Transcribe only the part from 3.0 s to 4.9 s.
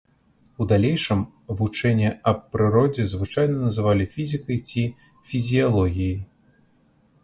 звычайна называлі фізікай ці